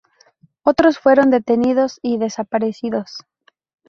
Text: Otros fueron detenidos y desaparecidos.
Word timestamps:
Otros 0.63 0.97
fueron 0.97 1.29
detenidos 1.29 1.99
y 2.01 2.17
desaparecidos. 2.17 3.19